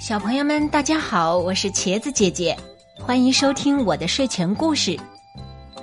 [0.00, 2.56] 小朋友们，大家好，我是茄子姐姐，
[2.98, 4.98] 欢迎收听我的睡前故事。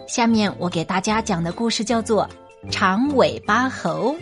[0.08, 2.28] 下面我给大家讲的故事叫做
[2.72, 4.16] 《长尾巴猴》。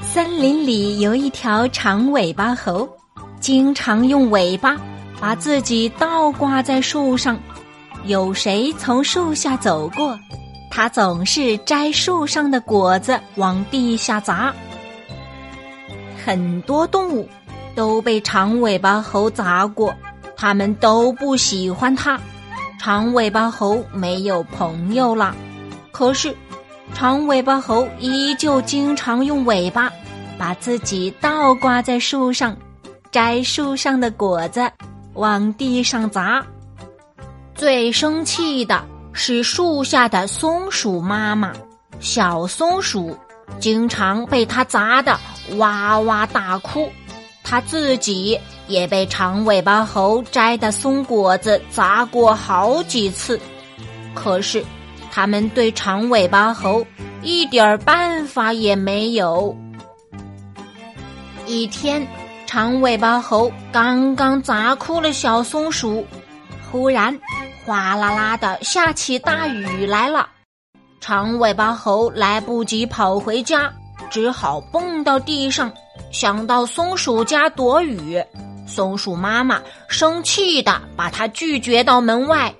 [0.00, 2.88] 森林里有一条长尾巴猴，
[3.40, 4.76] 经常用尾巴
[5.20, 7.36] 把自己倒挂在树上。
[8.04, 10.16] 有谁从树下走过，
[10.70, 14.54] 它总是摘树上的果子往地下砸。
[16.24, 17.28] 很多动物。
[17.74, 19.94] 都被长尾巴猴砸过，
[20.36, 22.18] 他们都不喜欢它。
[22.78, 25.34] 长尾巴猴没有朋友了。
[25.92, 26.34] 可是，
[26.94, 29.90] 长尾巴猴依旧经常用尾巴
[30.38, 32.56] 把自己倒挂在树上，
[33.10, 34.70] 摘树上的果子
[35.14, 36.44] 往地上砸。
[37.54, 41.52] 最生气的是树下的松鼠妈妈，
[42.00, 43.14] 小松鼠
[43.58, 45.18] 经常被它砸得
[45.58, 46.88] 哇哇大哭。
[47.50, 48.38] 他自己
[48.68, 53.40] 也被长尾巴猴摘的松果子砸过好几次，
[54.14, 54.64] 可是
[55.10, 56.86] 他们对长尾巴猴
[57.22, 59.52] 一点办法也没有。
[61.44, 62.06] 一天，
[62.46, 66.06] 长尾巴猴刚刚砸哭了小松鼠，
[66.70, 67.18] 忽然
[67.66, 70.28] 哗啦啦的下起大雨来了，
[71.00, 73.72] 长尾巴猴来不及跑回家，
[74.08, 75.68] 只好蹦到地上。
[76.10, 78.22] 想到松鼠家躲雨，
[78.66, 82.52] 松鼠妈妈生气的把它拒绝到门外。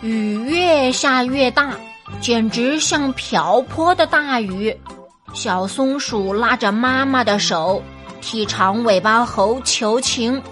[0.00, 1.74] 雨越下越大，
[2.20, 4.76] 简直像瓢泼的大雨。
[5.34, 7.82] 小松鼠拉着妈妈的手，
[8.20, 10.42] 替长尾巴猴求情：“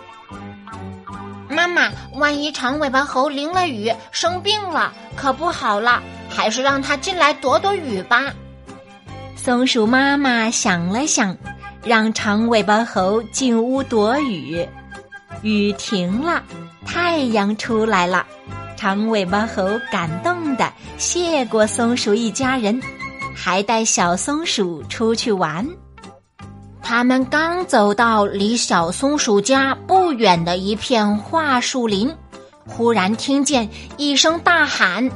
[1.48, 6.02] 妈妈，万一长尾巴猴淋了雨生病了，可不好了。
[6.28, 8.32] 还是让它进来躲躲雨吧。”
[9.42, 11.34] 松鼠妈妈想了想，
[11.82, 14.68] 让长尾巴猴进屋躲雨。
[15.40, 16.42] 雨停了，
[16.84, 18.26] 太阳出来了。
[18.76, 22.78] 长尾巴猴感动的谢过松鼠一家人，
[23.34, 25.66] 还带小松鼠出去玩。
[26.82, 32.14] 他们刚走到离小松鼠家不远的一片桦树林，
[32.66, 35.08] 忽然听见一声大喊：“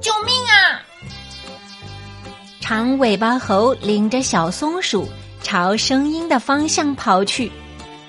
[0.00, 0.56] 救命啊！”
[2.68, 5.08] 长尾巴猴领着小松鼠
[5.40, 7.52] 朝声音的方向跑去，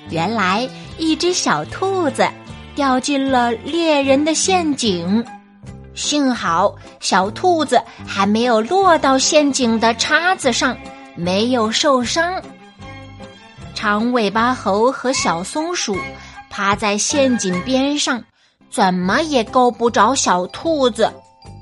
[0.09, 2.28] 原来一只小兔子
[2.73, 5.23] 掉进了猎人的陷阱，
[5.94, 10.75] 幸好小兔子还没有落到陷阱的叉子上，
[11.16, 12.41] 没有受伤。
[13.75, 15.96] 长尾巴猴和小松鼠
[16.50, 18.23] 趴在陷阱边上，
[18.72, 21.13] 怎么也够不着小兔子。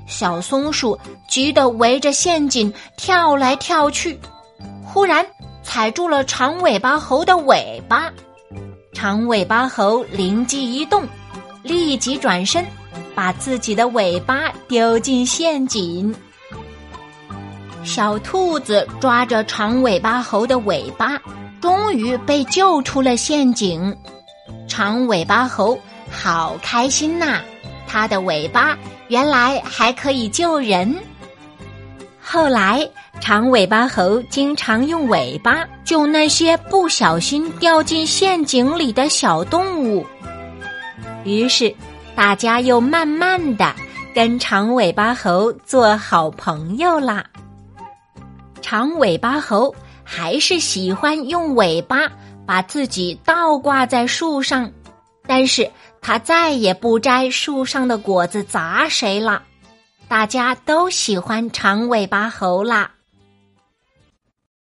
[0.08, 0.98] 小松鼠
[1.36, 4.18] 急得围着陷阱跳来跳去，
[4.82, 5.22] 忽然
[5.62, 8.10] 踩住了长尾巴猴的尾巴。
[8.94, 11.06] 长尾巴猴灵机一动，
[11.62, 12.64] 立即转身，
[13.14, 16.14] 把自己的尾巴丢进陷阱。
[17.84, 21.20] 小兔子抓着长尾巴猴的尾巴，
[21.60, 23.94] 终于被救出了陷阱。
[24.66, 25.78] 长尾巴猴
[26.10, 27.42] 好开心呐！
[27.86, 28.74] 它的尾巴
[29.08, 30.96] 原来还可以救人。
[32.28, 32.86] 后来，
[33.20, 40.04] 长尾巴猴经常用尾巴救那些不小心掉进陷阱里的小动物。
[41.22, 41.72] 于是，
[42.16, 43.72] 大家又慢慢的
[44.12, 47.24] 跟长尾巴猴做好朋友啦。
[48.60, 49.72] 长尾巴猴
[50.02, 52.10] 还是喜欢用尾巴
[52.44, 54.68] 把自己倒挂在树上，
[55.28, 55.70] 但是。
[56.02, 59.42] 他再也不摘树上的果子砸谁了，
[60.08, 62.95] 大家都喜欢长尾巴猴啦。